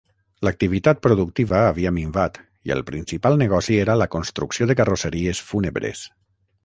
L'activitat 0.45 1.01
productiva 1.01 1.59
havia 1.65 1.91
minvat 1.97 2.39
i 2.69 2.73
el 2.77 2.83
principal 2.87 3.37
negoci 3.43 3.77
era 3.83 3.99
la 4.03 4.09
construcció 4.17 4.69
de 4.73 4.77
carrosseries 4.81 5.43
fúnebres. 5.51 6.03